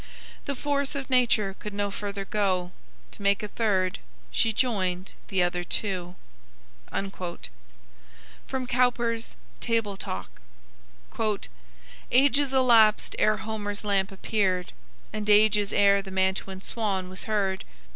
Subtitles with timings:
[0.45, 2.71] The force of nature could no further go;
[3.11, 3.99] To make a third
[4.31, 6.15] she joined the other two."
[8.47, 10.41] From Cowper's "Table Talk":
[12.11, 14.73] "Ages elapsed ere Homer's lamp appeared,
[15.13, 17.63] And ages ere the Mantuan swan was heard.